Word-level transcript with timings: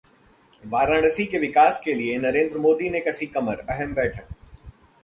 वाराणसी 0.63 1.25
के 1.25 1.37
विकास 1.37 1.81
के 1.85 1.93
लिए 1.93 2.17
नरेंद्र 2.17 2.57
मोदी 2.57 2.89
ने 2.89 2.99
कसी 2.99 3.25
कमर, 3.27 3.65
अहम 3.69 3.93
बैठक 3.93 4.35